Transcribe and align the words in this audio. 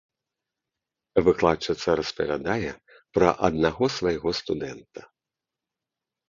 Выкладчыца 1.27 1.89
распавядае 1.99 2.71
пра 3.19 3.29
аднаго 3.49 3.85
свайго 3.97 4.29
студэнта. 4.41 5.01